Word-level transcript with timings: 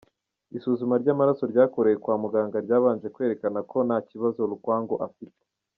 Isuzuma 0.57 0.95
ry’amaraso 1.01 1.43
ryakorewe 1.51 1.97
kwa 2.03 2.15
muganga 2.23 2.57
ryabanje 2.65 3.07
kwerekana 3.15 3.59
ko 3.71 3.77
nta 3.87 3.97
kibazo 4.09 4.39
Lukwango 4.51 4.95
afite. 5.09 5.41